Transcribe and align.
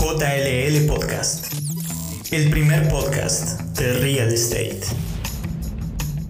JLL 0.00 0.86
Podcast, 0.86 1.52
el 2.30 2.50
primer 2.50 2.88
podcast 2.88 3.60
de 3.78 3.92
real 4.00 4.28
estate. 4.28 4.80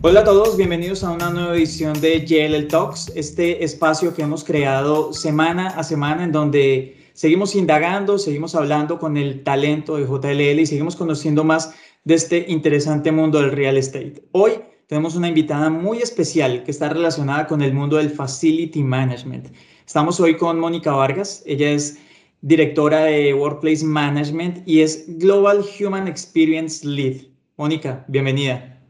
Hola 0.02 0.20
a 0.20 0.24
todos, 0.24 0.56
bienvenidos 0.56 1.02
a 1.02 1.10
una 1.10 1.30
nueva 1.30 1.56
edición 1.56 2.00
de 2.00 2.24
JLL 2.24 2.68
Talks, 2.68 3.12
este 3.16 3.64
espacio 3.64 4.14
que 4.14 4.22
hemos 4.22 4.44
creado 4.44 5.12
semana 5.12 5.68
a 5.68 5.82
semana 5.82 6.24
en 6.24 6.32
donde 6.32 6.96
seguimos 7.14 7.54
indagando, 7.54 8.18
seguimos 8.18 8.54
hablando 8.54 8.98
con 8.98 9.16
el 9.16 9.42
talento 9.42 9.96
de 9.96 10.04
JLL 10.04 10.60
y 10.60 10.66
seguimos 10.66 10.94
conociendo 10.94 11.44
más 11.44 11.74
de 12.04 12.14
este 12.14 12.44
interesante 12.48 13.10
mundo 13.10 13.40
del 13.40 13.52
real 13.52 13.76
estate. 13.76 14.22
Hoy 14.32 14.52
tenemos 14.86 15.16
una 15.16 15.28
invitada 15.28 15.70
muy 15.70 15.98
especial 15.98 16.62
que 16.64 16.70
está 16.70 16.88
relacionada 16.88 17.46
con 17.46 17.62
el 17.62 17.72
mundo 17.72 17.96
del 17.96 18.10
facility 18.10 18.82
management. 18.82 19.48
Estamos 19.86 20.20
hoy 20.20 20.36
con 20.36 20.60
Mónica 20.60 20.92
Vargas, 20.92 21.42
ella 21.46 21.70
es 21.70 21.98
directora 22.42 23.04
de 23.04 23.32
Workplace 23.32 23.84
Management 23.84 24.68
y 24.68 24.82
es 24.82 25.04
Global 25.18 25.64
Human 25.80 26.08
Experience 26.08 26.86
Lead. 26.86 27.22
Mónica, 27.56 28.04
bienvenida. 28.08 28.80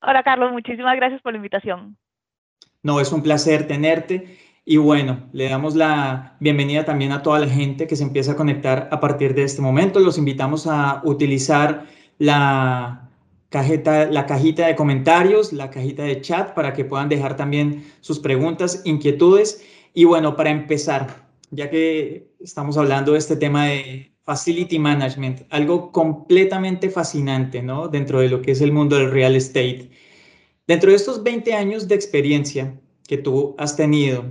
Hola 0.00 0.22
Carlos, 0.22 0.52
muchísimas 0.52 0.96
gracias 0.96 1.20
por 1.20 1.32
la 1.32 1.38
invitación. 1.38 1.96
No, 2.82 3.00
es 3.00 3.12
un 3.12 3.22
placer 3.22 3.66
tenerte. 3.66 4.38
Y 4.64 4.76
bueno, 4.76 5.28
le 5.32 5.48
damos 5.48 5.74
la 5.74 6.36
bienvenida 6.38 6.84
también 6.84 7.10
a 7.12 7.22
toda 7.22 7.40
la 7.40 7.48
gente 7.48 7.86
que 7.86 7.96
se 7.96 8.04
empieza 8.04 8.32
a 8.32 8.36
conectar 8.36 8.88
a 8.92 9.00
partir 9.00 9.34
de 9.34 9.42
este 9.42 9.60
momento. 9.60 9.98
Los 9.98 10.16
invitamos 10.16 10.66
a 10.68 11.02
utilizar 11.04 11.86
la 12.18 13.08
cajita, 13.48 14.06
la 14.06 14.26
cajita 14.26 14.66
de 14.66 14.76
comentarios, 14.76 15.52
la 15.52 15.70
cajita 15.70 16.04
de 16.04 16.20
chat 16.20 16.54
para 16.54 16.72
que 16.72 16.84
puedan 16.84 17.08
dejar 17.08 17.36
también 17.36 17.84
sus 18.00 18.20
preguntas, 18.20 18.82
inquietudes. 18.84 19.66
Y 19.92 20.04
bueno, 20.04 20.36
para 20.36 20.50
empezar, 20.50 21.29
ya 21.50 21.70
que 21.70 22.30
estamos 22.40 22.76
hablando 22.76 23.12
de 23.12 23.18
este 23.18 23.36
tema 23.36 23.66
de 23.66 24.12
facility 24.24 24.78
management, 24.78 25.42
algo 25.50 25.90
completamente 25.90 26.90
fascinante, 26.90 27.62
¿no? 27.62 27.88
Dentro 27.88 28.20
de 28.20 28.28
lo 28.28 28.40
que 28.42 28.52
es 28.52 28.60
el 28.60 28.72
mundo 28.72 28.96
del 28.96 29.10
real 29.10 29.34
estate. 29.34 29.90
Dentro 30.66 30.90
de 30.90 30.96
estos 30.96 31.22
20 31.22 31.52
años 31.54 31.88
de 31.88 31.96
experiencia 31.96 32.78
que 33.08 33.18
tú 33.18 33.56
has 33.58 33.76
tenido 33.76 34.24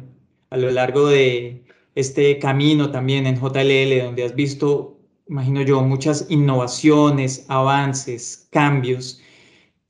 a 0.49 0.57
lo 0.57 0.71
largo 0.71 1.07
de 1.07 1.65
este 1.95 2.39
camino 2.39 2.91
también 2.91 3.25
en 3.27 3.35
JLL, 3.35 4.05
donde 4.05 4.23
has 4.23 4.35
visto, 4.35 4.97
imagino 5.27 5.61
yo, 5.63 5.81
muchas 5.81 6.27
innovaciones, 6.29 7.45
avances, 7.49 8.47
cambios, 8.51 9.21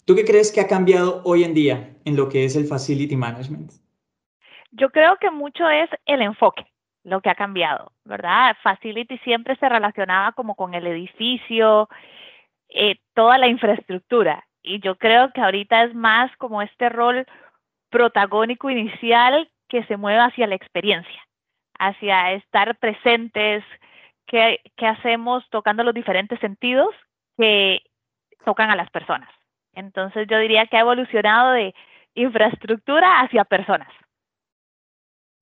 ¿tú 0.05 0.15
qué 0.15 0.25
crees 0.25 0.51
que 0.51 0.61
ha 0.61 0.67
cambiado 0.67 1.21
hoy 1.23 1.43
en 1.43 1.53
día 1.53 1.95
en 2.05 2.15
lo 2.15 2.29
que 2.29 2.45
es 2.45 2.55
el 2.55 2.65
facility 2.65 3.15
management? 3.15 3.73
Yo 4.71 4.89
creo 4.89 5.17
que 5.21 5.29
mucho 5.29 5.69
es 5.69 5.89
el 6.07 6.21
enfoque 6.21 6.65
lo 7.03 7.21
que 7.21 7.29
ha 7.29 7.35
cambiado, 7.35 7.91
¿verdad? 8.05 8.55
Facility 8.61 9.17
siempre 9.19 9.55
se 9.55 9.69
relacionaba 9.69 10.31
como 10.33 10.55
con 10.55 10.73
el 10.73 10.85
edificio, 10.87 11.89
eh, 12.69 12.97
toda 13.13 13.37
la 13.37 13.47
infraestructura. 13.47 14.45
Y 14.61 14.79
yo 14.81 14.97
creo 14.97 15.31
que 15.31 15.41
ahorita 15.41 15.83
es 15.83 15.95
más 15.95 16.35
como 16.37 16.61
este 16.61 16.89
rol 16.89 17.25
protagónico 17.89 18.69
inicial 18.69 19.49
que 19.67 19.83
se 19.85 19.97
mueve 19.97 20.19
hacia 20.19 20.47
la 20.47 20.55
experiencia, 20.55 21.21
hacia 21.77 22.33
estar 22.33 22.77
presentes, 22.77 23.63
qué, 24.25 24.59
qué 24.75 24.87
hacemos 24.87 25.47
tocando 25.49 25.83
los 25.83 25.93
diferentes 25.93 26.39
sentidos 26.39 26.93
que 27.37 27.81
tocan 28.43 28.69
a 28.69 28.75
las 28.75 28.89
personas. 28.89 29.29
Entonces 29.73 30.27
yo 30.29 30.37
diría 30.39 30.67
que 30.67 30.77
ha 30.77 30.81
evolucionado 30.81 31.51
de 31.51 31.73
infraestructura 32.15 33.21
hacia 33.21 33.45
personas. 33.45 33.89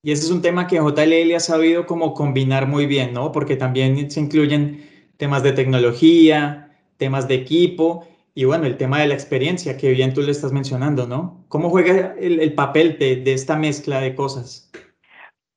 Y 0.03 0.11
ese 0.11 0.25
es 0.25 0.31
un 0.31 0.41
tema 0.41 0.67
que 0.67 0.77
JLL 0.77 1.35
ha 1.35 1.39
sabido 1.39 1.85
como 1.85 2.13
combinar 2.13 2.67
muy 2.67 2.85
bien, 2.85 3.13
¿no? 3.13 3.31
Porque 3.31 3.55
también 3.55 4.09
se 4.11 4.19
incluyen 4.19 4.87
temas 5.17 5.43
de 5.43 5.51
tecnología, 5.51 6.71
temas 6.97 7.27
de 7.27 7.35
equipo 7.35 8.07
y 8.37 8.45
bueno, 8.45 8.67
el 8.67 8.77
tema 8.77 8.99
de 8.99 9.07
la 9.07 9.15
experiencia 9.15 9.77
que 9.77 9.89
bien 9.89 10.13
tú 10.13 10.21
le 10.21 10.29
estás 10.29 10.53
mencionando, 10.53 11.07
¿no? 11.07 11.43
¿Cómo 11.47 11.71
juega 11.71 12.13
el, 12.19 12.53
papel 12.53 12.99
de, 12.99 13.23
esta 13.33 13.55
mezcla 13.55 13.99
de 13.99 14.13
cosas? 14.13 14.71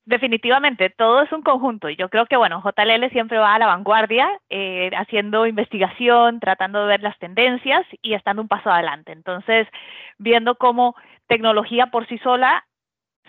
Definitivamente, 0.05 0.89
todo 0.89 1.21
es 1.21 1.31
un 1.31 1.43
conjunto 1.43 1.89
y 1.89 1.95
yo 1.95 2.09
creo 2.09 2.25
que, 2.25 2.37
bueno, 2.37 2.63
JLL 2.63 3.11
siempre 3.11 3.37
va 3.37 3.53
a 3.53 3.59
la 3.59 3.67
vanguardia, 3.67 4.27
eh, 4.49 4.89
haciendo 4.97 5.45
investigación, 5.45 6.39
tratando 6.39 6.81
de 6.81 6.87
ver 6.87 7.03
las 7.03 7.19
tendencias 7.19 7.85
y 8.01 8.15
estando 8.15 8.41
un 8.41 8.47
paso 8.47 8.71
adelante. 8.71 9.11
Entonces, 9.11 9.67
viendo 10.17 10.55
cómo 10.55 10.95
tecnología 11.27 11.91
por 11.91 12.07
sí 12.07 12.17
sola 12.17 12.65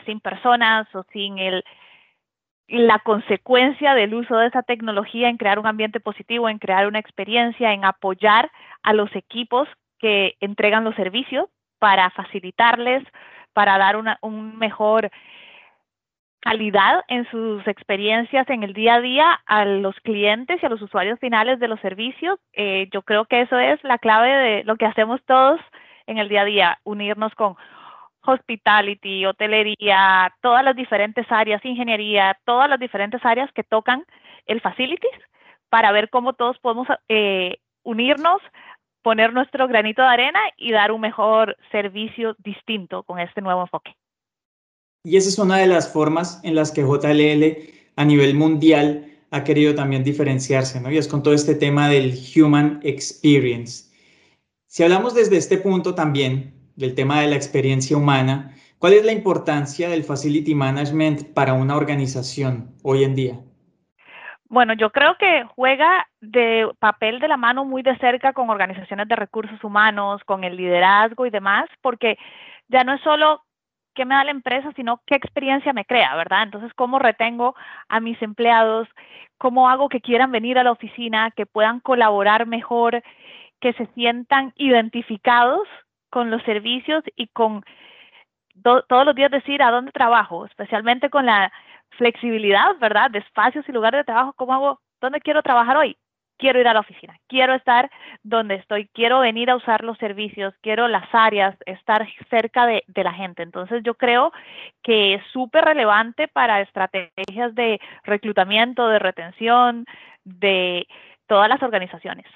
sin 0.05 0.21
personas 0.21 0.87
o 0.95 1.05
sin 1.13 1.39
el, 1.39 1.65
la 2.69 2.99
consecuencia 3.01 3.95
del 3.95 4.15
uso 4.15 4.37
de 4.37 4.47
esa 4.47 4.63
tecnología 4.63 5.29
en 5.29 5.37
crear 5.37 5.59
un 5.59 5.67
ambiente 5.67 6.01
positivo, 6.01 6.49
en 6.49 6.59
crear 6.59 6.87
una 6.87 6.99
experiencia, 6.99 7.73
en 7.73 7.85
apoyar 7.85 8.51
a 8.83 8.93
los 8.93 9.15
equipos 9.15 9.69
que 9.99 10.37
entregan 10.41 10.85
los 10.85 10.95
servicios 10.97 11.49
para 11.79 12.11
facilitarles, 12.11 13.05
para 13.53 13.79
dar 13.79 13.97
una 13.97 14.19
un 14.23 14.57
mejor 14.59 15.11
calidad 16.41 17.05
en 17.07 17.29
sus 17.31 17.67
experiencias 17.69 18.49
en 18.51 18.65
el 18.65 18.73
día 18.73 18.95
a 18.95 19.01
día 19.01 19.41
a 19.47 19.65
los 19.65 19.95
clientes 20.01 20.61
y 20.61 20.67
a 20.67 20.69
los 20.69 20.83
usuarios 20.83 21.21
finales 21.21 21.61
de 21.61 21.69
los 21.69 21.79
servicios. 21.81 22.39
Eh, 22.53 22.89
yo 22.93 23.03
creo 23.03 23.27
que 23.27 23.43
eso 23.43 23.59
es 23.59 23.83
la 23.85 23.99
clave 23.99 24.29
de 24.29 24.65
lo 24.65 24.77
que 24.77 24.87
hacemos 24.87 25.21
todos 25.25 25.61
en 26.07 26.19
el 26.19 26.29
día 26.29 26.43
a 26.43 26.45
día, 26.45 26.79
unirnos 26.83 27.33
con 27.37 27.55
hospitality, 28.25 29.27
hotelería, 29.27 30.35
todas 30.41 30.65
las 30.65 30.77
diferentes 30.77 31.27
áreas, 31.31 31.65
ingeniería, 31.65 32.39
todas 32.45 32.69
las 32.69 32.79
diferentes 32.79 33.25
áreas 33.25 33.51
que 33.53 33.65
tocan 33.65 34.05
el 34.47 34.61
facilities 34.61 35.21
para 35.69 35.93
ver 35.93 36.11
cómo 36.11 36.35
todos 36.35 36.59
podemos 36.59 36.87
eh, 37.09 37.59
unirnos, 37.83 38.41
poner 39.03 39.33
nuestro 39.33 39.67
granito 39.69 40.03
de 40.03 40.09
arena 40.09 40.41
y 40.57 40.73
dar 40.73 40.93
un 40.93 41.01
mejor 41.01 41.57
servicio 41.71 42.37
distinto 42.39 43.03
con 43.03 43.19
este 43.19 43.41
nuevo 43.41 43.63
enfoque. 43.63 43.97
Y 45.05 45.17
esa 45.17 45.29
es 45.29 45.39
una 45.39 45.57
de 45.57 45.67
las 45.67 45.93
formas 45.93 46.41
en 46.45 46.55
las 46.55 46.71
que 46.71 46.83
JLL 46.83 47.73
a 47.97 48.05
nivel 48.05 48.35
mundial 48.35 49.09
ha 49.31 49.45
querido 49.45 49.75
también 49.75 50.05
diferenciarse, 50.05 50.81
¿no? 50.81 50.91
Y 50.91 50.99
es 50.99 51.09
con 51.09 51.23
todo 51.23 51.35
este 51.35 51.55
tema 51.55 51.89
del 51.89 52.15
human 52.37 52.81
experience. 52.83 53.91
Si 54.69 54.83
hablamos 54.83 55.15
desde 55.15 55.39
este 55.39 55.59
punto 55.59 55.95
también, 55.95 56.62
del 56.77 56.95
tema 56.95 57.21
de 57.21 57.29
la 57.29 57.37
experiencia 57.37 57.97
humana, 57.97 58.55
¿cuál 58.79 58.95
es 58.95 59.05
la 59.05 59.13
importancia 59.13 59.89
del 59.89 60.05
facility 60.05 60.55
management 60.55 61.33
para 61.35 61.53
una 61.53 61.77
organización 61.77 62.75
hoy 62.83 63.05
en 63.05 63.15
día? 63.15 63.41
Bueno, 64.53 64.75
yo 64.75 64.91
creo 64.91 65.17
que 65.19 65.45
juega 65.55 66.07
de 66.21 66.69
papel 66.79 67.21
de 67.21 67.29
la 67.29 67.39
mano 67.39 67.65
muy 67.65 67.83
de 67.83 67.97
cerca 67.97 68.35
con 68.35 68.51
organizaciones 68.51 69.09
de 69.09 69.17
recursos 69.17 69.65
humanos, 69.65 70.23
con 70.25 70.45
el 70.45 70.57
liderazgo 70.57 71.25
y 71.25 71.31
demás, 71.31 71.71
porque 71.81 72.19
ya 72.69 72.85
no 72.85 72.93
es 72.93 73.01
solo 73.01 73.43
qué 73.95 74.05
me 74.05 74.15
da 74.15 74.25
la 74.25 74.31
empresa, 74.31 74.71
sino 74.77 75.01
qué 75.07 75.15
experiencia 75.15 75.73
me 75.73 75.87
crea, 75.87 76.15
¿verdad? 76.17 76.43
Entonces, 76.43 76.73
¿cómo 76.75 76.99
retengo 76.99 77.55
a 77.89 78.01
mis 78.01 78.21
empleados? 78.21 78.89
¿Cómo 79.39 79.71
hago 79.71 79.89
que 79.89 80.03
quieran 80.03 80.33
venir 80.33 80.59
a 80.59 80.65
la 80.65 80.73
oficina, 80.73 81.31
que 81.31 81.47
puedan 81.47 81.81
colaborar 81.81 82.47
mejor, 82.47 83.03
que 83.61 83.73
se 83.73 83.87
sientan 83.95 84.53
identificados 84.57 85.67
con 86.13 86.31
los 86.31 86.43
servicios 86.43 87.03
y 87.17 87.27
con 87.29 87.65
todos 88.63 89.07
los 89.07 89.15
días 89.15 89.31
decir 89.31 89.63
a 89.63 89.71
dónde 89.71 89.93
trabajo, 89.93 90.45
especialmente 90.45 91.09
con 91.09 91.25
la 91.25 91.51
flexibilidad, 91.97 92.77
¿verdad? 92.79 93.11
De 93.11 93.21
espacios 93.21 93.67
y 93.67 93.73
lugares 93.73 94.01
de 94.01 94.05
trabajo, 94.05 94.35
¿cómo 94.35 94.53
hago? 94.53 94.81
¿Dónde 95.01 95.23
quiero 95.23 95.43
trabajar 95.43 95.79
hoy? 95.79 95.97
Quiero 96.39 96.61
ir 96.61 96.69
a 96.69 96.75
la 96.75 96.81
oficina, 96.81 97.19
quiero 97.29 97.55
estar 97.55 97.91
donde 98.23 98.57
estoy, 98.57 98.89
quiero 98.93 99.21
venir 99.21 99.49
a 99.49 99.57
usar 99.57 99.85
los 99.85 99.97
servicios, 99.97 100.53
quiero 100.61 100.87
las 100.87 101.09
áreas, 101.13 101.57
estar 101.65 102.07
cerca 102.29 102.67
de, 102.67 102.85
de 102.89 103.05
la 103.05 103.15
gente. 103.15 103.43
Entonces 103.43 103.83
yo 103.83 103.95
creo 103.95 104.33
que 104.83 105.15
es 105.15 105.23
súper 105.33 105.65
relevante 105.65 106.29
para 106.29 106.61
estrategias 106.61 107.55
de 107.55 107.81
reclutamiento, 108.05 108.87
de 108.89 108.99
retención, 108.99 109.87
de 110.25 110.87
todas 111.27 111.49
las 111.49 111.63
organizaciones. 111.63 112.27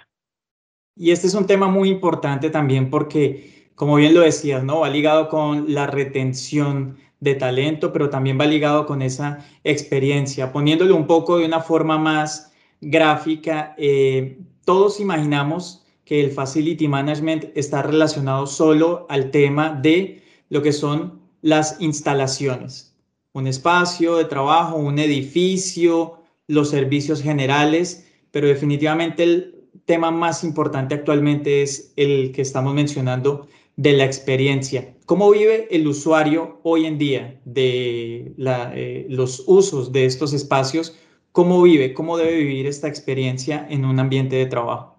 Y 0.95 1.11
este 1.11 1.27
es 1.27 1.35
un 1.35 1.47
tema 1.47 1.69
muy 1.69 1.91
importante 1.91 2.49
también 2.49 2.89
porque 2.89 3.56
como 3.77 3.97
bien 3.97 4.15
lo 4.15 4.23
decías, 4.23 4.65
¿no? 4.65 4.81
Va 4.81 4.91
ligado 4.91 5.29
con 5.29 5.73
la 5.73 5.87
retención 5.87 6.97
de 7.21 7.35
talento, 7.35 7.93
pero 7.93 8.11
también 8.11 8.39
va 8.41 8.47
ligado 8.47 8.87
con 8.87 9.03
esa 9.03 9.47
experiencia. 9.65 10.51
Poniéndolo 10.53 10.97
un 10.97 11.07
poco 11.07 11.39
de 11.39 11.47
una 11.47 11.61
forma 11.61 11.99
más 11.99 12.53
gráfica, 12.81 13.75
eh, 13.79 14.39
todos 14.65 14.99
imaginamos 14.99 15.85
que 16.05 16.25
el 16.25 16.31
facility 16.31 16.89
management 16.89 17.47
está 17.55 17.83
relacionado 17.83 18.47
solo 18.47 19.07
al 19.09 19.31
tema 19.31 19.71
de 19.71 20.23
lo 20.49 20.63
que 20.63 20.73
son 20.73 21.21
las 21.43 21.81
instalaciones, 21.81 22.97
un 23.33 23.47
espacio 23.47 24.17
de 24.17 24.25
trabajo, 24.25 24.77
un 24.77 24.99
edificio, 24.99 26.21
los 26.47 26.71
servicios 26.71 27.21
generales, 27.21 28.07
pero 28.31 28.47
definitivamente 28.49 29.23
el 29.23 29.69
tema 29.85 30.11
más 30.11 30.45
importante 30.45 30.95
actualmente 30.95 31.63
es 31.63 31.93
el 31.97 32.33
que 32.33 32.43
estamos 32.43 32.75
mencionando 32.75 33.49
de 33.77 33.93
la 33.93 34.05
experiencia. 34.05 34.95
¿Cómo 35.07 35.31
vive 35.31 35.69
el 35.71 35.87
usuario 35.87 36.61
hoy 36.63 36.87
en 36.87 36.99
día 36.99 37.41
de 37.45 38.33
eh, 38.39 39.07
los 39.09 39.45
usos 39.47 39.93
de 39.93 40.07
estos 40.07 40.33
espacios 40.33 40.99
¿Cómo 41.37 41.63
vive, 41.63 41.93
cómo 41.93 42.17
debe 42.17 42.35
vivir 42.39 42.67
esta 42.67 42.89
experiencia 42.89 43.67
en 43.69 43.85
un 43.85 44.01
ambiente 44.01 44.37
de 44.37 44.47
trabajo? 44.47 44.99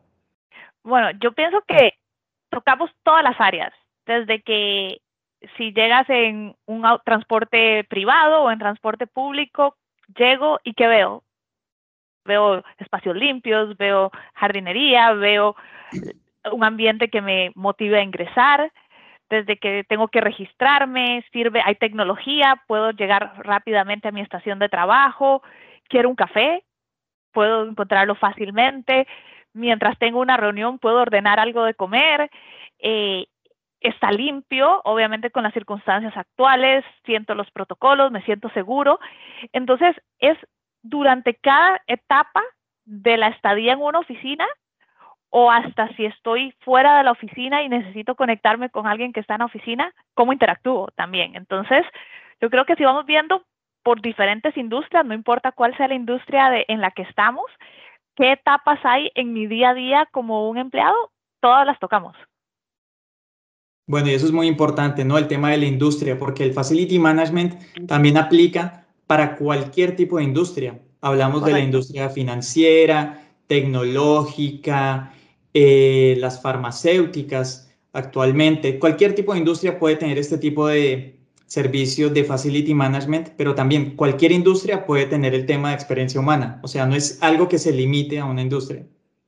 Bueno, 0.83 1.09
yo 1.19 1.31
pienso 1.31 1.63
que 1.67 1.95
tocamos 2.51 2.91
todas 3.01 3.23
las 3.23 3.41
áreas, 3.41 3.73
desde 4.05 4.43
que 4.43 5.01
si 5.57 5.73
llegas 5.73 6.07
en 6.11 6.55
un 6.67 6.83
transporte 7.03 7.85
privado 7.85 8.43
o 8.43 8.51
en 8.51 8.59
transporte 8.59 9.07
público, 9.07 9.77
llego 10.15 10.59
y 10.63 10.75
¿qué 10.75 10.85
veo? 10.85 11.23
Veo 12.23 12.63
espacios 12.77 13.15
limpios, 13.15 13.75
veo 13.75 14.11
jardinería, 14.35 15.13
veo 15.13 15.55
un 16.51 16.63
ambiente 16.63 17.09
que 17.09 17.21
me 17.21 17.51
motive 17.55 17.99
a 17.99 18.03
ingresar, 18.03 18.71
desde 19.29 19.57
que 19.57 19.83
tengo 19.83 20.07
que 20.07 20.21
registrarme, 20.21 21.25
sirve, 21.31 21.61
hay 21.63 21.75
tecnología, 21.75 22.63
puedo 22.67 22.91
llegar 22.91 23.33
rápidamente 23.43 24.07
a 24.07 24.11
mi 24.11 24.21
estación 24.21 24.59
de 24.59 24.69
trabajo, 24.69 25.43
quiero 25.89 26.09
un 26.09 26.15
café, 26.15 26.63
puedo 27.33 27.67
encontrarlo 27.67 28.15
fácilmente, 28.15 29.07
mientras 29.53 29.97
tengo 29.97 30.19
una 30.19 30.37
reunión 30.37 30.79
puedo 30.79 31.01
ordenar 31.01 31.39
algo 31.39 31.63
de 31.63 31.73
comer, 31.73 32.29
eh, 32.79 33.25
está 33.81 34.11
limpio, 34.11 34.81
obviamente 34.85 35.29
con 35.29 35.43
las 35.43 35.53
circunstancias 35.53 36.15
actuales, 36.15 36.83
siento 37.05 37.35
los 37.35 37.49
protocolos, 37.51 38.11
me 38.11 38.23
siento 38.23 38.49
seguro. 38.49 38.99
Entonces, 39.53 39.95
es 40.19 40.37
durante 40.81 41.35
cada 41.35 41.81
etapa 41.87 42.41
de 42.85 43.17
la 43.17 43.27
estadía 43.27 43.73
en 43.73 43.81
una 43.81 43.99
oficina 43.99 44.45
o 45.29 45.51
hasta 45.51 45.93
si 45.95 46.05
estoy 46.05 46.53
fuera 46.61 46.97
de 46.97 47.03
la 47.03 47.11
oficina 47.11 47.63
y 47.63 47.69
necesito 47.69 48.15
conectarme 48.15 48.69
con 48.69 48.87
alguien 48.87 49.13
que 49.13 49.19
está 49.19 49.35
en 49.35 49.39
la 49.39 49.45
oficina, 49.45 49.93
cómo 50.13 50.33
interactúo 50.33 50.89
también. 50.95 51.35
Entonces, 51.35 51.85
yo 52.41 52.49
creo 52.49 52.65
que 52.65 52.75
si 52.75 52.83
vamos 52.83 53.05
viendo 53.05 53.43
por 53.83 54.01
diferentes 54.01 54.55
industrias, 54.57 55.05
no 55.05 55.13
importa 55.13 55.51
cuál 55.51 55.75
sea 55.77 55.87
la 55.87 55.95
industria 55.95 56.49
de, 56.49 56.65
en 56.67 56.81
la 56.81 56.91
que 56.91 57.03
estamos, 57.03 57.45
qué 58.15 58.33
etapas 58.33 58.79
hay 58.83 59.11
en 59.15 59.33
mi 59.33 59.47
día 59.47 59.69
a 59.69 59.73
día 59.73 60.07
como 60.11 60.49
un 60.49 60.57
empleado, 60.57 61.11
todas 61.39 61.65
las 61.65 61.79
tocamos. 61.79 62.15
Bueno, 63.85 64.09
y 64.09 64.13
eso 64.13 64.25
es 64.25 64.33
muy 64.33 64.47
importante, 64.47 65.05
¿no? 65.05 65.17
El 65.17 65.27
tema 65.27 65.51
de 65.51 65.57
la 65.57 65.65
industria, 65.65 66.19
porque 66.19 66.43
el 66.43 66.53
Facility 66.53 66.99
Management 66.99 67.87
también 67.87 68.17
aplica 68.17 68.85
para 69.07 69.37
cualquier 69.37 69.95
tipo 69.95 70.17
de 70.17 70.25
industria. 70.25 70.81
Hablamos 70.99 71.45
de 71.45 71.53
la 71.53 71.59
industria 71.59 72.09
financiera, 72.09 73.26
tecnológica, 73.47 75.13
eh, 75.53 76.15
las 76.19 76.41
farmacéuticas 76.41 77.73
actualmente. 77.93 78.79
Cualquier 78.79 79.15
tipo 79.15 79.33
de 79.33 79.39
industria 79.39 79.79
puede 79.79 79.95
tener 79.95 80.17
este 80.17 80.37
tipo 80.37 80.67
de 80.67 81.17
servicios 81.45 82.13
de 82.13 82.23
Facility 82.23 82.73
Management, 82.73 83.29
pero 83.37 83.55
también 83.55 83.95
cualquier 83.95 84.33
industria 84.33 84.85
puede 84.85 85.05
tener 85.05 85.33
el 85.33 85.45
tema 85.45 85.69
de 85.69 85.75
experiencia 85.75 86.19
humana. 86.19 86.59
O 86.61 86.67
sea, 86.67 86.85
no 86.85 86.95
es 86.95 87.21
algo 87.23 87.47
que 87.47 87.57
se 87.57 87.71
limite 87.71 88.19
a 88.19 88.25
una 88.25 88.41
industria. 88.41 88.83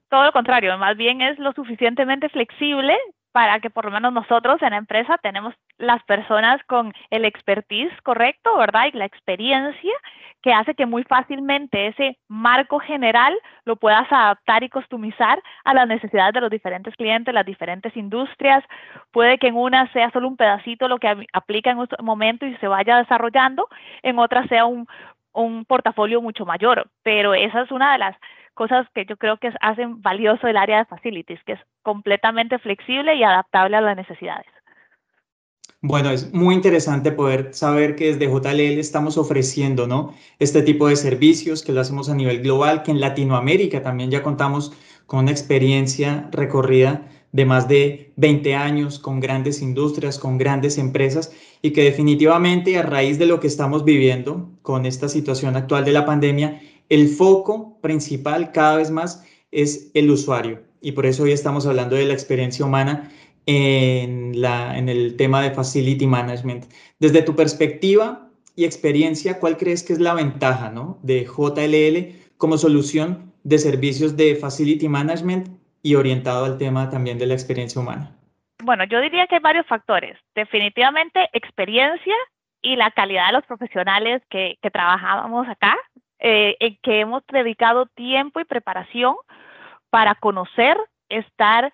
Todo 0.10 0.26
lo 0.26 0.32
contrario, 0.32 0.78
más 0.78 0.98
bien 0.98 1.22
es 1.22 1.40
lo 1.40 1.54
suficientemente 1.54 2.30
flexible 2.30 2.94
para 3.32 3.60
que 3.60 3.70
por 3.70 3.86
lo 3.86 3.92
menos 3.92 4.12
nosotros 4.14 4.62
en 4.62 4.72
la 4.72 4.78
empresa 4.78 5.18
tenemos 5.22 5.54
las 5.78 6.04
personas 6.04 6.62
con 6.66 6.94
el 7.10 7.26
expertise 7.26 7.92
correcto, 8.04 8.58
¿verdad? 8.58 8.88
Y 8.92 8.98
la 8.98 9.06
experiencia 9.06 9.94
que 10.42 10.54
hace 10.54 10.74
que 10.74 10.86
muy 10.86 11.04
fácilmente 11.04 11.88
ese 11.88 12.18
marco 12.28 12.80
general 12.80 13.38
lo 13.66 13.76
puedas 13.76 14.10
adaptar 14.12 14.64
y 14.64 14.70
customizar 14.70 15.42
a 15.64 15.74
las 15.74 15.88
necesidades 15.88 16.34
de 16.34 16.42
los 16.42 16.50
diferentes 16.50 16.96
clientes, 16.96 17.34
las 17.34 17.46
diferentes 17.46 17.96
industrias. 17.98 18.64
Puede 19.12 19.38
que 19.38 19.48
en 19.48 19.56
una 19.56 19.92
sea 19.92 20.12
solo 20.12 20.28
un 20.28 20.38
pedacito 20.38 20.88
lo 20.88 20.98
que 20.98 21.28
aplica 21.34 21.72
en 21.72 21.80
un 21.80 21.88
momento 22.02 22.46
y 22.46 22.56
se 22.58 22.68
vaya 22.68 22.98
desarrollando, 22.98 23.68
en 24.02 24.18
otra 24.18 24.48
sea 24.48 24.66
un, 24.66 24.88
un 25.34 25.66
portafolio 25.66 26.22
mucho 26.22 26.46
mayor, 26.46 26.90
pero 27.04 27.34
esa 27.34 27.62
es 27.62 27.72
una 27.72 27.92
de 27.94 28.00
las 28.00 28.16
cosas 28.54 28.88
que 28.94 29.06
yo 29.06 29.18
creo 29.18 29.38
que 29.38 29.52
hacen 29.62 30.02
valioso 30.02 30.48
el 30.48 30.58
área 30.58 30.80
de 30.80 30.86
facilities, 30.86 31.44
que 31.46 31.54
es 31.54 31.60
completamente 31.82 32.60
flexible 32.60 33.16
y 33.16 33.24
adaptable 33.24 33.78
a 33.78 33.82
las 33.82 33.98
necesidades. 33.98 34.48
Bueno, 35.82 36.10
es 36.10 36.34
muy 36.34 36.56
interesante 36.56 37.14
poder 37.14 37.54
saber 37.54 37.96
que 37.96 38.14
desde 38.14 38.28
JLL 38.28 38.80
estamos 38.80 39.18
ofreciendo 39.18 39.88
¿no? 39.88 40.14
este 40.38 40.62
tipo 40.62 40.90
de 40.90 40.98
servicios, 40.98 41.64
que 41.64 41.72
lo 41.72 41.80
hacemos 41.80 42.10
a 42.10 42.16
nivel 42.16 42.42
global, 42.42 42.84
que 42.84 42.92
en 42.92 43.00
Latinoamérica 43.00 43.82
también 43.82 44.12
ya 44.12 44.22
contamos 44.22 44.74
con 45.06 45.20
una 45.20 45.32
experiencia 45.32 46.28
recorrida 46.32 47.08
de 47.32 47.46
más 47.46 47.68
de 47.68 48.12
20 48.18 48.56
años 48.56 49.00
con 49.00 49.20
grandes 49.20 49.62
industrias, 49.62 50.20
con 50.20 50.38
grandes 50.38 50.78
empresas 50.78 51.32
y 51.62 51.72
que 51.72 51.84
definitivamente 51.84 52.78
a 52.78 52.84
raíz 52.84 53.18
de 53.18 53.26
lo 53.26 53.40
que 53.40 53.48
estamos 53.48 53.86
viviendo 53.86 54.50
con 54.62 54.86
esta 54.86 55.08
situación 55.08 55.56
actual 55.56 55.86
de 55.86 55.92
la 55.92 56.06
pandemia, 56.06 56.60
el 56.90 57.08
foco 57.08 57.80
principal 57.82 58.52
cada 58.52 58.78
vez 58.78 58.92
más 58.92 59.26
es 59.52 59.92
el 59.94 60.10
usuario 60.12 60.70
y 60.82 60.92
por 60.94 61.06
eso 61.06 61.24
hoy 61.24 61.32
estamos 61.32 61.66
hablando 61.66 61.96
de 61.96 62.06
la 62.06 62.14
experiencia 62.14 62.66
humana 62.66 63.12
en, 63.46 64.40
la, 64.40 64.78
en 64.78 64.90
el 64.90 65.16
tema 65.18 65.42
de 65.42 65.52
Facility 65.52 66.06
Management. 66.06 66.66
Desde 67.00 67.22
tu 67.22 67.36
perspectiva 67.36 68.30
y 68.56 68.66
experiencia, 68.66 69.40
¿cuál 69.40 69.58
crees 69.58 69.84
que 69.84 69.94
es 69.94 70.00
la 70.00 70.14
ventaja 70.14 70.70
¿no? 70.70 71.00
de 71.02 71.26
JLL 71.26 72.38
como 72.38 72.58
solución 72.58 73.34
de 73.44 73.58
servicios 73.58 74.16
de 74.16 74.36
Facility 74.36 74.88
Management 74.88 75.50
y 75.82 75.96
orientado 75.96 76.46
al 76.46 76.58
tema 76.58 76.90
también 76.90 77.18
de 77.18 77.26
la 77.26 77.34
experiencia 77.34 77.82
humana? 77.82 78.16
Bueno, 78.64 78.84
yo 78.84 79.00
diría 79.00 79.28
que 79.28 79.36
hay 79.36 79.42
varios 79.42 79.66
factores. 79.68 80.18
Definitivamente 80.36 81.30
experiencia 81.34 82.16
y 82.62 82.76
la 82.76 82.92
calidad 82.92 83.28
de 83.28 83.34
los 83.34 83.46
profesionales 83.46 84.22
que, 84.30 84.58
que 84.62 84.70
trabajábamos 84.70 85.48
acá, 85.48 85.78
eh, 86.20 86.58
en 86.60 86.78
que 86.82 87.00
hemos 87.00 87.24
dedicado 87.28 87.86
tiempo 87.88 88.40
y 88.40 88.46
preparación 88.46 89.16
para 89.90 90.16
conocer, 90.16 90.78
estar 91.10 91.72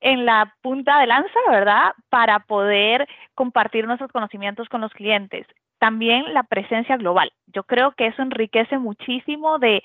en 0.00 0.26
la 0.26 0.54
punta 0.60 1.00
de 1.00 1.06
lanza, 1.06 1.38
¿verdad? 1.48 1.92
Para 2.10 2.40
poder 2.40 3.08
compartir 3.34 3.86
nuestros 3.86 4.12
conocimientos 4.12 4.68
con 4.68 4.80
los 4.80 4.92
clientes. 4.92 5.46
También 5.78 6.34
la 6.34 6.42
presencia 6.42 6.96
global. 6.96 7.32
Yo 7.46 7.62
creo 7.64 7.92
que 7.92 8.06
eso 8.06 8.22
enriquece 8.22 8.78
muchísimo 8.78 9.58
de, 9.58 9.82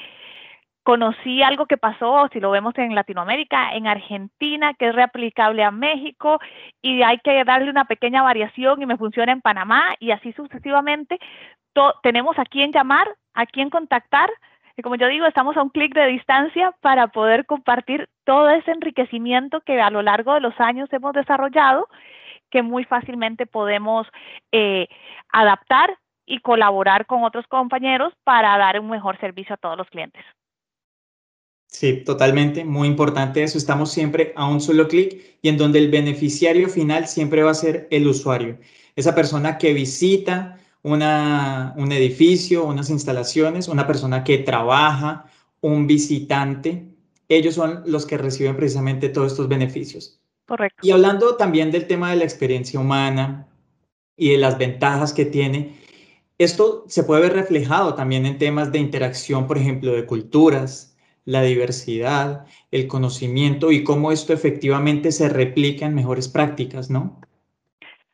conocí 0.84 1.44
algo 1.44 1.66
que 1.66 1.78
pasó, 1.78 2.28
si 2.31 2.40
lo 2.40 2.52
vemos 2.52 2.78
en 2.78 2.96
Latinoamérica, 2.96 3.74
en 3.74 3.88
Argentina, 3.88 4.74
que 4.74 4.90
es 4.90 4.96
reaplicable 4.96 5.64
a 5.64 5.72
México 5.72 6.40
y 6.81 7.02
hay 7.04 7.20
que 7.20 7.44
darle 7.44 7.70
una 7.70 7.86
pequeña 7.86 8.24
variación 8.24 8.81
y 8.81 8.86
me 8.86 8.98
funciona 8.98 9.31
en 9.31 9.42
Panamá 9.42 9.96
y 10.00 10.12
así 10.12 10.34
sucesivamente. 10.34 11.20
tenemos 12.04 12.38
a 12.40 12.46
quién 12.46 12.72
llamar, 12.72 13.08
a 13.34 13.46
quién 13.46 13.70
contactar. 13.70 14.30
Y 14.76 14.81
como 14.81 14.96
yo 14.96 15.08
digo, 15.08 15.26
estamos 15.26 15.58
a 15.58 15.62
un 15.62 15.70
clic 15.70 15.94
de 15.94 16.08
distancia 16.08 16.74
para 16.81 17.08
poder 17.08 17.45
compartir 17.45 18.09
todo 18.26 18.50
ese 18.50 18.71
enriquecimiento 18.71 19.62
que 19.62 19.80
a 19.81 19.90
lo 19.90 20.02
largo 20.02 20.33
de 20.33 20.42
los 20.42 20.57
años 20.59 20.92
hemos 20.94 21.14
desarrollado, 21.14 21.88
que 22.50 22.64
muy 22.64 22.86
fácilmente 22.86 23.45
podemos 23.45 24.07
eh, 24.52 24.88
adaptar 25.31 25.98
y 26.26 26.40
colaborar 26.40 27.06
con 27.07 27.24
otros 27.24 27.45
compañeros 27.48 28.14
para 28.24 28.57
dar 28.57 28.80
un 28.80 28.90
mejor 28.90 29.19
servicio 29.19 29.56
a 29.56 29.57
todos 29.57 29.78
los 29.78 29.90
clientes. 29.90 30.24
Sí, 31.71 32.04
totalmente, 32.04 32.66
muy 32.66 32.88
importante 32.88 33.44
eso. 33.44 33.57
Estamos 33.57 33.92
siempre 33.92 34.33
a 34.35 34.47
un 34.47 34.59
solo 34.59 34.88
clic 34.88 35.38
y 35.42 35.49
en 35.49 35.57
donde 35.57 35.80
el 35.80 35.90
beneficiario 35.90 36.68
final 36.68 37.07
siempre 37.07 37.44
va 37.44 37.52
a 37.52 37.54
ser 37.56 37.88
el 37.92 38.07
usuario. 38.07 38.57
Esa 38.95 39.14
persona 39.14 39.57
que 39.57 39.73
visita 39.73 40.59
una, 40.81 41.73
un 41.78 41.92
edificio, 41.92 42.66
unas 42.66 42.90
instalaciones, 42.90 43.68
una 43.68 43.85
persona 43.85 44.23
que 44.23 44.40
trabaja, 44.40 45.26
un 45.61 45.85
visitante, 45.85 46.88
ellos 47.28 47.54
son 47.54 47.83
los 47.85 48.07
que 48.07 48.18
reciben 48.18 48.57
precisamente 48.57 49.09
todos 49.09 49.31
estos 49.31 49.47
beneficios. 49.47 50.19
Correcto. 50.47 50.80
Y 50.85 50.90
hablando 50.90 51.35
también 51.35 51.69
del 51.69 51.85
tema 51.85 52.09
de 52.09 52.18
la 52.18 52.23
experiencia 52.23 52.80
humana 52.80 53.47
y 54.18 54.31
de 54.31 54.38
las 54.40 54.57
ventajas 54.57 55.14
que 55.14 55.26
tiene, 55.26 55.78
esto 56.40 56.85
se 56.88 57.04
puede 57.04 57.21
ver 57.21 57.33
reflejado 57.33 57.94
también 57.94 58.26
en 58.26 58.40
temas 58.40 58.71
de 58.71 58.80
interacción, 58.80 59.45
por 59.45 59.59
ejemplo, 59.59 59.92
de 59.92 60.07
culturas, 60.07 60.89
la 61.30 61.44
diversidad, 61.44 62.48
el 62.71 62.88
conocimiento 62.88 63.71
y 63.71 63.83
cómo 63.83 64.12
esto 64.12 64.33
efectivamente 64.33 65.12
se 65.12 65.30
replica 65.30 65.86
en 65.86 65.94
mejores 65.94 66.28
prácticas, 66.28 66.90
¿no? 66.90 67.21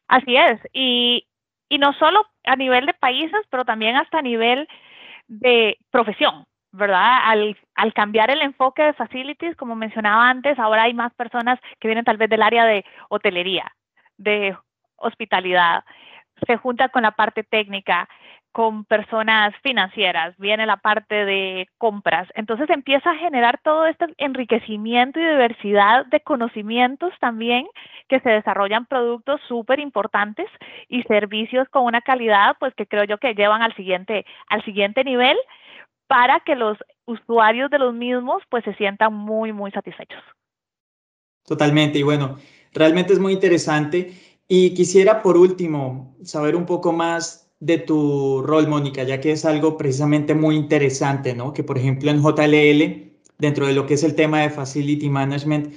Así 0.10 0.36
es, 0.36 0.60
y, 0.74 1.26
y 1.70 1.78
no 1.78 1.94
solo 1.94 2.26
a 2.44 2.58
nivel 2.58 2.86
de 2.86 2.94
países, 2.94 3.40
pero 3.50 3.64
también 3.64 3.96
hasta 3.96 4.20
a 4.20 4.22
nivel 4.22 4.68
de 5.30 5.78
profesión, 5.92 6.44
¿verdad? 6.74 7.20
Al, 7.24 7.58
al, 7.76 7.94
cambiar 7.94 8.32
el 8.32 8.42
enfoque 8.42 8.84
de 8.84 8.94
facilities, 8.94 9.56
como 9.56 9.76
mencionaba 9.76 10.30
antes, 10.30 10.60
ahora 10.60 10.84
hay 10.84 10.94
más 10.94 11.14
personas 11.14 11.58
que 11.80 11.88
vienen 11.88 12.04
tal 12.04 12.18
vez 12.18 12.30
del 12.30 12.44
área 12.44 12.66
de 12.66 12.84
hotelería, 13.08 13.72
de 14.18 14.58
hospitalidad, 14.98 15.86
se 16.46 16.58
junta 16.58 16.90
con 16.90 17.04
la 17.04 17.12
parte 17.12 17.44
técnica, 17.44 18.10
con 18.56 18.86
personas 18.86 19.54
financieras, 19.64 20.34
viene 20.38 20.66
la 20.66 20.78
parte 20.78 21.26
de 21.26 21.68
compras. 21.78 22.30
Entonces 22.36 22.70
empieza 22.70 23.12
a 23.12 23.18
generar 23.18 23.60
todo 23.62 23.86
este 23.86 24.06
enriquecimiento 24.18 25.20
y 25.20 25.26
diversidad 25.26 26.06
de 26.06 26.22
conocimientos 26.22 27.12
también 27.20 27.68
que 28.08 28.22
se 28.22 28.30
desarrollan 28.30 28.86
productos 28.86 29.42
súper 29.50 29.82
importantes 29.82 30.46
y 30.88 31.04
servicios 31.04 31.68
con 31.68 31.84
una 31.84 32.00
calidad 32.00 32.56
pues 32.58 32.74
que 32.76 32.88
creo 32.88 33.04
yo 33.04 33.18
que 33.18 33.34
llevan 33.34 33.62
al 33.62 33.76
siguiente, 33.76 34.26
al 34.48 34.64
siguiente 34.64 35.04
nivel 35.04 35.36
para 36.08 36.40
que 36.40 36.56
los 36.56 36.78
usuarios 37.04 37.70
de 37.70 37.80
los 37.80 37.94
mismos 37.94 38.42
pues 38.50 38.64
se 38.64 38.74
sientan 38.76 39.14
muy, 39.14 39.52
muy 39.52 39.72
satisfechos. 39.72 40.24
Totalmente. 41.46 42.00
Y 42.00 42.04
bueno, 42.04 42.38
realmente 42.74 43.12
es 43.12 43.20
muy 43.20 43.34
interesante. 43.34 44.14
Y 44.48 44.74
quisiera 44.74 45.22
por 45.22 45.36
último 45.36 46.16
saber 46.24 46.56
un 46.56 46.66
poco 46.66 46.94
más 46.94 47.45
de 47.60 47.78
tu 47.78 48.42
rol, 48.44 48.68
Mónica, 48.68 49.04
ya 49.04 49.20
que 49.22 49.32
es 49.32 49.46
algo 49.46 49.78
precisamente 49.78 50.34
muy 50.36 50.56
interesante, 50.56 51.34
¿no? 51.34 51.54
Que 51.54 51.64
por 51.64 51.78
ejemplo 51.78 52.12
en 52.12 52.22
JLL, 52.22 53.14
dentro 53.38 53.68
de 53.68 53.74
lo 53.74 53.86
que 53.86 53.96
es 53.96 54.04
el 54.04 54.16
tema 54.16 54.42
de 54.42 54.50
Facility 54.50 55.10
Management, 55.10 55.74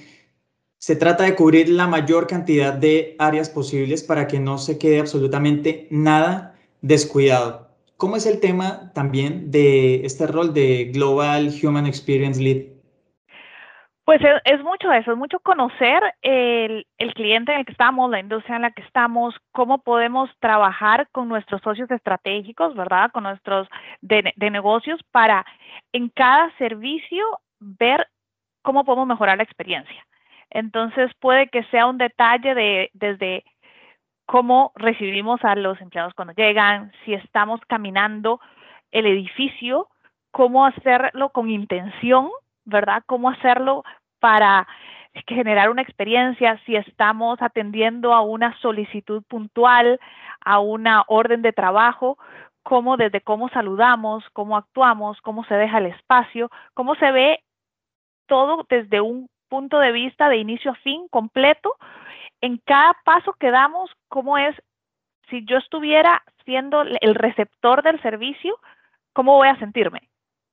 se 0.79 0.97
trata 0.97 1.25
de 1.25 1.35
cubrir 1.35 1.69
la 1.69 1.89
mayor 1.89 2.27
cantidad 2.27 2.73
de 2.73 3.17
áreas 3.19 3.49
posibles 3.51 4.03
para 4.03 4.29
que 4.29 4.39
no 4.39 4.59
se 4.59 4.79
quede 4.79 5.01
absolutamente 5.01 5.89
nada 5.91 6.57
descuidado. 6.83 7.69
¿Cómo 7.97 8.17
es 8.17 8.27
el 8.27 8.39
tema 8.39 8.93
también 8.95 9.51
de 9.51 10.07
este 10.07 10.29
rol 10.29 10.55
de 10.55 10.91
Global 10.95 11.53
Human 11.63 11.87
Experience 11.87 12.41
Lead? 12.41 12.78
Pues 14.09 14.23
es, 14.47 14.65
mucho 14.65 14.91
eso, 14.91 15.13
es 15.13 15.19
mucho 15.19 15.39
conocer 15.41 16.03
el, 16.23 16.87
cliente 17.15 17.53
en 17.53 17.59
el 17.59 17.67
que 17.67 17.73
estamos, 17.73 18.11
la 18.11 18.21
industria 18.21 18.57
en 18.57 18.63
la 18.63 18.71
que 18.71 18.81
estamos, 18.81 19.35
cómo 19.53 19.83
podemos 19.83 20.31
trabajar 20.41 21.11
con 21.13 21.29
nuestros 21.29 21.61
socios 21.61 21.91
estratégicos, 21.91 22.75
¿verdad? 22.75 23.11
Con 23.13 23.25
nuestros 23.25 23.69
de, 24.01 24.33
negocios 24.39 24.99
para 25.13 25.45
en 25.93 26.09
cada 26.09 26.51
servicio 26.57 27.23
ver 27.61 28.09
cómo 28.63 28.87
podemos 28.87 29.09
mejorar 29.09 29.37
la 29.37 29.43
experiencia. 29.43 30.07
Entonces 30.49 31.13
puede 31.21 31.49
que 31.49 31.65
sea 31.65 31.87
un 31.87 31.99
detalle 31.99 32.55
de 32.55 32.91
desde 32.95 33.45
cómo 34.25 34.73
recibimos 34.75 35.45
a 35.45 35.55
los 35.55 35.79
empleados 35.83 36.15
cuando 36.15 36.33
llegan, 36.33 36.93
si 37.05 37.13
estamos 37.13 37.61
caminando 37.69 38.41
el 38.91 39.05
edificio, 39.05 39.89
cómo 40.31 40.65
hacerlo 40.65 41.29
con 41.29 41.51
intención, 41.51 42.31
¿verdad? 42.69 43.03
Cómo 43.07 43.31
hacerlo 43.31 43.85
para 44.21 44.67
generar 45.27 45.71
una 45.71 45.83
experiencia, 45.83 46.61
si 46.65 46.77
estamos 46.77 47.41
atendiendo 47.41 48.13
a 48.15 48.21
una 48.21 48.57
solicitud 48.61 49.23
puntual, 49.25 49.99
a 50.45 50.61
una 50.61 51.05
orden 51.09 51.43
de 51.43 51.53
trabajo, 51.53 52.19
cómo 52.63 52.97
desde 52.97 53.21
cómo 53.21 53.49
saludamos, 53.49 54.25
cómo 54.33 54.57
actuamos, 54.57 55.21
cómo 55.23 55.45
se 55.45 55.55
deja 55.55 55.79
el 55.79 55.87
espacio, 55.87 56.51
cómo 56.75 56.95
se 56.97 57.11
ve 57.11 57.43
todo 58.27 58.67
desde 58.69 59.01
un 59.01 59.29
punto 59.49 59.79
de 59.79 59.93
vista 59.93 60.29
de 60.29 60.37
inicio 60.37 60.73
a 60.73 60.77
fin 60.77 61.09
completo, 61.09 61.77
en 62.41 62.59
cada 62.59 62.95
paso 63.05 63.33
que 63.33 63.51
damos, 63.51 63.91
cómo 64.09 64.37
es, 64.39 64.55
si 65.31 65.45
yo 65.47 65.57
estuviera 65.57 66.23
siendo 66.45 66.83
el 66.83 67.15
receptor 67.15 67.83
del 67.83 68.01
servicio, 68.03 68.59
¿cómo 69.15 69.35
voy 69.35 69.49
a 69.49 69.59
sentirme? 69.59 70.09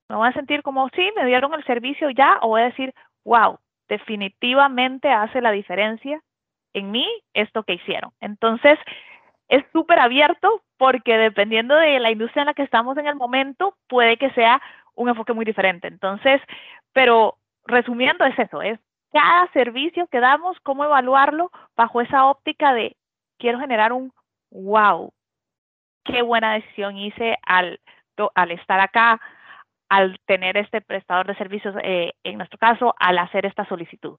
¿Me 0.09 0.15
voy 0.15 0.27
a 0.27 0.33
sentir 0.33 0.61
como, 0.61 0.89
sí, 0.89 1.11
me 1.15 1.25
dieron 1.25 1.53
el 1.53 1.63
servicio 1.65 2.09
ya? 2.11 2.37
¿O 2.41 2.49
voy 2.49 2.61
a 2.61 2.65
decir, 2.65 2.93
wow, 3.23 3.57
definitivamente 3.87 5.09
hace 5.09 5.41
la 5.41 5.51
diferencia 5.51 6.21
en 6.73 6.91
mí 6.91 7.07
esto 7.33 7.63
que 7.63 7.73
hicieron? 7.73 8.11
Entonces, 8.19 8.77
es 9.47 9.63
súper 9.71 9.99
abierto 9.99 10.61
porque 10.77 11.17
dependiendo 11.17 11.75
de 11.75 11.99
la 11.99 12.11
industria 12.11 12.41
en 12.41 12.47
la 12.47 12.53
que 12.53 12.63
estamos 12.63 12.97
en 12.97 13.07
el 13.07 13.15
momento, 13.15 13.75
puede 13.87 14.17
que 14.17 14.31
sea 14.31 14.61
un 14.95 15.09
enfoque 15.09 15.33
muy 15.33 15.45
diferente. 15.45 15.87
Entonces, 15.87 16.41
pero 16.93 17.37
resumiendo 17.65 18.25
es 18.25 18.37
eso, 18.37 18.61
es 18.61 18.79
cada 19.11 19.51
servicio 19.53 20.07
que 20.07 20.19
damos, 20.19 20.59
cómo 20.61 20.83
evaluarlo 20.83 21.51
bajo 21.75 22.01
esa 22.01 22.25
óptica 22.25 22.73
de 22.73 22.95
quiero 23.37 23.59
generar 23.59 23.93
un 23.93 24.11
wow, 24.51 25.11
qué 26.03 26.21
buena 26.21 26.53
decisión 26.53 26.97
hice 26.97 27.37
al, 27.45 27.79
al 28.35 28.51
estar 28.51 28.79
acá, 28.79 29.19
al 29.89 30.19
tener 30.25 30.57
este 30.57 30.81
prestador 30.81 31.27
de 31.27 31.35
servicios, 31.35 31.75
eh, 31.83 32.11
en 32.23 32.37
nuestro 32.37 32.57
caso, 32.57 32.93
al 32.99 33.17
hacer 33.17 33.45
esta 33.45 33.67
solicitud. 33.67 34.17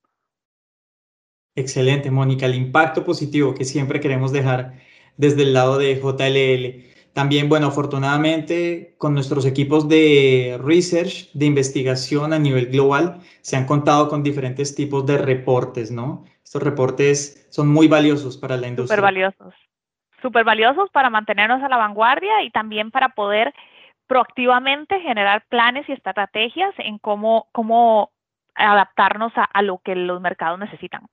Excelente, 1.54 2.10
Mónica, 2.10 2.46
el 2.46 2.54
impacto 2.54 3.04
positivo 3.04 3.54
que 3.54 3.64
siempre 3.64 3.98
queremos 3.98 4.30
dejar 4.30 4.74
desde 5.16 5.42
el 5.42 5.54
lado 5.54 5.78
de 5.78 5.96
JLL. 5.96 6.94
También, 7.14 7.48
bueno, 7.48 7.68
afortunadamente 7.68 8.94
con 8.98 9.14
nuestros 9.14 9.46
equipos 9.46 9.88
de 9.88 10.60
research, 10.62 11.32
de 11.32 11.46
investigación 11.46 12.34
a 12.34 12.38
nivel 12.38 12.66
global, 12.66 13.20
se 13.40 13.56
han 13.56 13.64
contado 13.64 14.08
con 14.10 14.22
diferentes 14.22 14.74
tipos 14.74 15.06
de 15.06 15.16
reportes, 15.16 15.90
¿no? 15.90 16.26
Estos 16.44 16.62
reportes 16.62 17.48
son 17.50 17.68
muy 17.68 17.88
valiosos 17.88 18.36
para 18.36 18.58
la 18.58 18.68
industria. 18.68 18.96
Súper 18.96 19.02
valiosos. 19.02 19.54
Súper 20.20 20.44
valiosos 20.44 20.90
para 20.90 21.08
mantenernos 21.08 21.62
a 21.62 21.68
la 21.70 21.78
vanguardia 21.78 22.42
y 22.42 22.50
también 22.50 22.90
para 22.90 23.10
poder 23.10 23.54
proactivamente 24.06 25.00
generar 25.00 25.44
planes 25.48 25.88
y 25.88 25.92
estrategias 25.92 26.74
en 26.78 26.98
cómo, 26.98 27.48
cómo 27.52 28.10
adaptarnos 28.54 29.32
a, 29.36 29.62
lo 29.62 29.78
que 29.78 29.94
los 29.94 30.20
mercados 30.20 30.58
necesitan. 30.58 31.06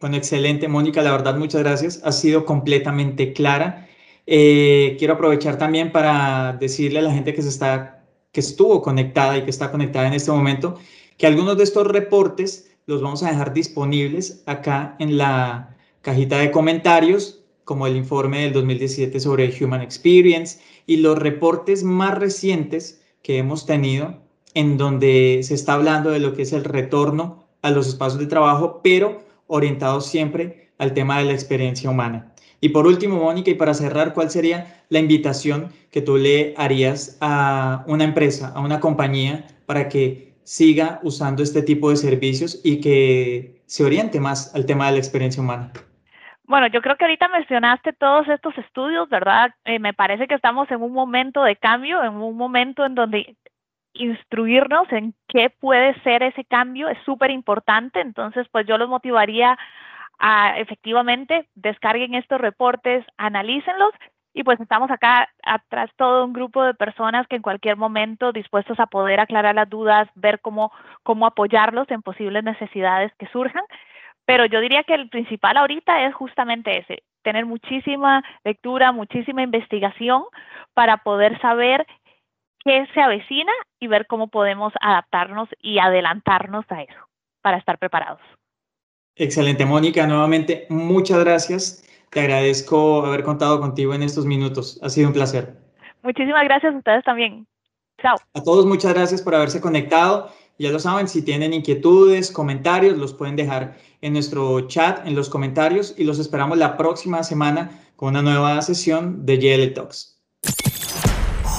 Bueno, 0.00 0.16
excelente, 0.16 0.68
Mónica. 0.68 1.02
La 1.02 1.10
verdad, 1.10 1.36
muchas 1.36 1.62
gracias. 1.62 2.02
Ha 2.04 2.12
sido 2.12 2.44
completamente 2.44 3.32
clara 3.32 3.88
eh, 4.30 4.96
quiero 4.98 5.14
aprovechar 5.14 5.56
también 5.56 5.90
para 5.90 6.52
decirle 6.52 6.98
a 6.98 7.02
la 7.02 7.12
gente 7.14 7.32
que, 7.32 7.40
se 7.40 7.48
está, 7.48 8.04
que 8.30 8.40
estuvo 8.40 8.82
conectada 8.82 9.38
y 9.38 9.42
que 9.44 9.48
está 9.48 9.70
conectada 9.70 10.06
en 10.06 10.12
este 10.12 10.30
momento 10.30 10.78
que 11.16 11.26
algunos 11.26 11.56
de 11.56 11.64
estos 11.64 11.86
reportes 11.86 12.70
los 12.84 13.00
vamos 13.00 13.22
a 13.22 13.30
dejar 13.30 13.54
disponibles 13.54 14.42
acá 14.44 14.96
en 14.98 15.16
la 15.16 15.74
cajita 16.02 16.40
de 16.40 16.50
comentarios, 16.50 17.42
como 17.64 17.86
el 17.86 17.96
informe 17.96 18.42
del 18.42 18.52
2017 18.52 19.18
sobre 19.18 19.50
Human 19.64 19.80
Experience 19.80 20.60
y 20.88 20.96
los 20.96 21.18
reportes 21.18 21.84
más 21.84 22.18
recientes 22.18 23.02
que 23.22 23.36
hemos 23.38 23.66
tenido 23.66 24.16
en 24.54 24.78
donde 24.78 25.40
se 25.44 25.54
está 25.54 25.74
hablando 25.74 26.10
de 26.10 26.18
lo 26.18 26.32
que 26.32 26.42
es 26.42 26.52
el 26.52 26.64
retorno 26.64 27.44
a 27.62 27.70
los 27.70 27.86
espacios 27.86 28.18
de 28.18 28.26
trabajo, 28.26 28.80
pero 28.82 29.22
orientado 29.46 30.00
siempre 30.00 30.70
al 30.78 30.94
tema 30.94 31.18
de 31.18 31.26
la 31.26 31.34
experiencia 31.34 31.90
humana. 31.90 32.32
Y 32.62 32.70
por 32.70 32.86
último, 32.86 33.22
Mónica, 33.22 33.50
y 33.50 33.54
para 33.54 33.74
cerrar, 33.74 34.14
¿cuál 34.14 34.30
sería 34.30 34.82
la 34.88 34.98
invitación 34.98 35.72
que 35.90 36.00
tú 36.00 36.16
le 36.16 36.54
harías 36.56 37.18
a 37.20 37.84
una 37.86 38.04
empresa, 38.04 38.48
a 38.48 38.60
una 38.60 38.80
compañía, 38.80 39.46
para 39.66 39.90
que 39.90 40.32
siga 40.42 41.00
usando 41.02 41.42
este 41.42 41.60
tipo 41.60 41.90
de 41.90 41.96
servicios 41.96 42.60
y 42.64 42.80
que 42.80 43.60
se 43.66 43.84
oriente 43.84 44.20
más 44.20 44.54
al 44.54 44.64
tema 44.64 44.86
de 44.86 44.92
la 44.92 44.98
experiencia 44.98 45.42
humana? 45.42 45.70
Bueno, 46.48 46.66
yo 46.68 46.80
creo 46.80 46.96
que 46.96 47.04
ahorita 47.04 47.28
mencionaste 47.28 47.92
todos 47.92 48.26
estos 48.28 48.56
estudios, 48.56 49.06
¿verdad? 49.10 49.54
Eh, 49.66 49.78
me 49.78 49.92
parece 49.92 50.26
que 50.26 50.34
estamos 50.34 50.70
en 50.70 50.80
un 50.82 50.92
momento 50.94 51.44
de 51.44 51.56
cambio, 51.56 52.02
en 52.02 52.14
un 52.14 52.38
momento 52.38 52.86
en 52.86 52.94
donde 52.94 53.36
instruirnos 53.92 54.90
en 54.92 55.14
qué 55.28 55.50
puede 55.50 55.94
ser 56.02 56.22
ese 56.22 56.46
cambio 56.46 56.88
es 56.88 56.98
súper 57.04 57.30
importante. 57.30 58.00
Entonces, 58.00 58.46
pues 58.50 58.66
yo 58.66 58.78
los 58.78 58.88
motivaría 58.88 59.58
efectivamente 60.56 61.48
descarguen 61.54 62.14
estos 62.14 62.40
reportes, 62.40 63.04
analícenlos 63.18 63.92
y 64.34 64.42
pues 64.42 64.58
estamos 64.60 64.90
acá 64.90 65.28
atrás 65.44 65.90
todo 65.96 66.24
un 66.24 66.32
grupo 66.32 66.64
de 66.64 66.74
personas 66.74 67.26
que 67.28 67.36
en 67.36 67.42
cualquier 67.42 67.76
momento 67.76 68.32
dispuestos 68.32 68.80
a 68.80 68.86
poder 68.86 69.20
aclarar 69.20 69.54
las 69.54 69.68
dudas, 69.68 70.08
ver 70.14 70.40
cómo, 70.40 70.72
cómo 71.04 71.26
apoyarlos 71.26 71.90
en 71.90 72.02
posibles 72.02 72.42
necesidades 72.42 73.12
que 73.18 73.28
surjan. 73.28 73.64
Pero 74.28 74.44
yo 74.44 74.60
diría 74.60 74.84
que 74.84 74.92
el 74.92 75.08
principal 75.08 75.56
ahorita 75.56 76.04
es 76.06 76.14
justamente 76.14 76.76
ese, 76.76 77.02
tener 77.22 77.46
muchísima 77.46 78.22
lectura, 78.44 78.92
muchísima 78.92 79.42
investigación 79.42 80.24
para 80.74 80.98
poder 80.98 81.40
saber 81.40 81.86
qué 82.62 82.86
se 82.92 83.00
avecina 83.00 83.50
y 83.80 83.86
ver 83.86 84.06
cómo 84.06 84.28
podemos 84.28 84.74
adaptarnos 84.82 85.48
y 85.62 85.78
adelantarnos 85.78 86.66
a 86.68 86.82
eso 86.82 87.08
para 87.40 87.56
estar 87.56 87.78
preparados. 87.78 88.20
Excelente, 89.16 89.64
Mónica. 89.64 90.06
Nuevamente, 90.06 90.66
muchas 90.68 91.24
gracias. 91.24 91.88
Te 92.10 92.20
agradezco 92.20 93.06
haber 93.06 93.22
contado 93.22 93.58
contigo 93.60 93.94
en 93.94 94.02
estos 94.02 94.26
minutos. 94.26 94.78
Ha 94.82 94.90
sido 94.90 95.08
un 95.08 95.14
placer. 95.14 95.54
Muchísimas 96.02 96.44
gracias 96.44 96.74
a 96.74 96.76
ustedes 96.76 97.02
también. 97.02 97.46
Chao. 98.02 98.16
A 98.34 98.42
todos, 98.42 98.66
muchas 98.66 98.92
gracias 98.92 99.22
por 99.22 99.34
haberse 99.34 99.62
conectado. 99.62 100.30
Ya 100.60 100.72
lo 100.72 100.80
saben, 100.80 101.06
si 101.06 101.22
tienen 101.22 101.52
inquietudes, 101.52 102.32
comentarios, 102.32 102.98
los 102.98 103.12
pueden 103.12 103.36
dejar 103.36 103.78
en 104.00 104.12
nuestro 104.12 104.62
chat, 104.66 105.06
en 105.06 105.14
los 105.14 105.28
comentarios, 105.28 105.94
y 105.96 106.02
los 106.02 106.18
esperamos 106.18 106.58
la 106.58 106.76
próxima 106.76 107.22
semana 107.22 107.80
con 107.94 108.08
una 108.08 108.22
nueva 108.22 108.60
sesión 108.62 109.24
de 109.24 109.38
JL 109.38 109.74
Talks. 109.74 110.18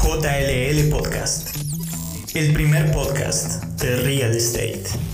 JLL 0.03 0.89
Podcast, 0.89 1.55
el 2.35 2.51
primer 2.51 2.91
podcast 2.91 3.63
de 3.81 4.01
Real 4.01 4.35
Estate. 4.35 5.08